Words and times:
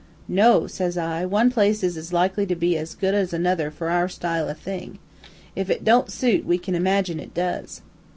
"'No,' 0.27 0.65
says 0.65 0.97
I, 0.97 1.25
'one 1.25 1.51
place 1.51 1.83
is 1.83 1.95
as 1.95 2.11
likely 2.11 2.47
to 2.47 2.55
be 2.55 2.75
as 2.75 2.95
good 2.95 3.13
as 3.13 3.33
another 3.33 3.69
for 3.69 3.91
our 3.91 4.09
style 4.09 4.49
o' 4.49 4.53
thing. 4.55 4.97
If 5.55 5.69
it 5.69 5.83
don't 5.83 6.11
suit, 6.11 6.43
we 6.43 6.57
can 6.57 6.73
imagine 6.73 7.19
it 7.19 7.35
does.' 7.35 7.83